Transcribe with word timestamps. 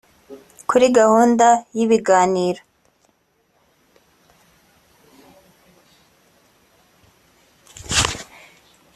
Kuri 0.69 0.85
gahunda 0.97 1.47
y’ibiganiro 1.77 2.61